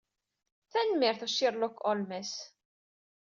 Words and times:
Tanemmirt 0.71 1.21
a 1.21 1.27
Sherlock 1.27 1.77
Holmes. 1.83 2.35